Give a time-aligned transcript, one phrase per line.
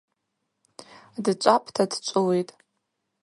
[1.23, 2.53] Дчӏвапӏта дчӏвыуитӏ.